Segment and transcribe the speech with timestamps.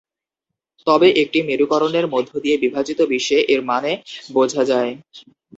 [0.87, 3.91] তবে একটি মেরুকরণের মধ্য দিয়ে বিভাজিত বিশ্বে এর মানে
[4.35, 4.91] বোঝা যায়।